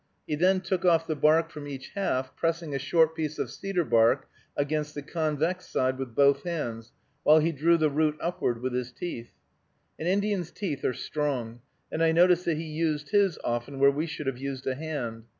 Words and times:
He 0.25 0.33
then 0.33 0.61
took 0.61 0.83
off 0.83 1.05
the 1.05 1.15
bark 1.15 1.51
from 1.51 1.67
each 1.67 1.89
half, 1.89 2.35
pressing 2.35 2.73
a 2.73 2.79
short 2.79 3.15
piece 3.15 3.37
of 3.37 3.51
cedar 3.51 3.85
bark 3.85 4.27
against 4.57 4.95
the 4.95 5.03
convex 5.03 5.67
side 5.69 5.99
with 5.99 6.15
both 6.15 6.41
hands, 6.41 6.91
while 7.21 7.37
he 7.37 7.51
drew 7.51 7.77
the 7.77 7.91
root 7.91 8.17
upward 8.19 8.63
with 8.63 8.73
his 8.73 8.91
teeth. 8.91 9.29
An 9.99 10.07
Indian's 10.07 10.49
teeth 10.49 10.83
are 10.83 10.93
strong, 10.93 11.61
and 11.91 12.01
I 12.01 12.13
noticed 12.13 12.45
that 12.45 12.57
he 12.57 12.63
used 12.63 13.09
his 13.11 13.37
often 13.43 13.77
where 13.77 13.91
we 13.91 14.07
should 14.07 14.25
have 14.25 14.39
used 14.39 14.65
a 14.65 14.73
hand. 14.73 15.25